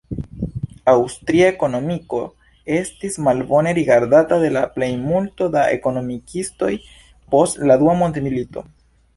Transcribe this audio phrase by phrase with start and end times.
[0.93, 2.21] Aŭstria ekonomiko
[2.79, 6.75] estis malbone rigardata de la plejmulto da ekonomikistoj
[7.35, 8.67] post la Dua mondmilito.